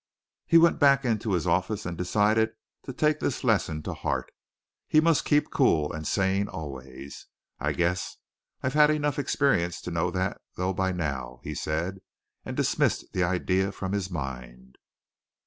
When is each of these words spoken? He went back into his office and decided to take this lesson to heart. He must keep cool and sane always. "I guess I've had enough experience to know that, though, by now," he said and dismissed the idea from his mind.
He 0.47 0.57
went 0.57 0.79
back 0.79 1.05
into 1.05 1.33
his 1.33 1.45
office 1.45 1.85
and 1.85 1.95
decided 1.95 2.53
to 2.85 2.91
take 2.91 3.19
this 3.19 3.43
lesson 3.43 3.83
to 3.83 3.93
heart. 3.93 4.31
He 4.87 4.99
must 4.99 5.25
keep 5.25 5.51
cool 5.51 5.93
and 5.93 6.07
sane 6.07 6.47
always. 6.47 7.27
"I 7.59 7.73
guess 7.73 8.17
I've 8.63 8.73
had 8.73 8.89
enough 8.89 9.19
experience 9.19 9.79
to 9.81 9.91
know 9.91 10.09
that, 10.09 10.41
though, 10.55 10.73
by 10.73 10.91
now," 10.91 11.39
he 11.43 11.53
said 11.53 12.01
and 12.43 12.57
dismissed 12.57 13.13
the 13.13 13.21
idea 13.21 13.71
from 13.71 13.91
his 13.91 14.09
mind. 14.09 14.79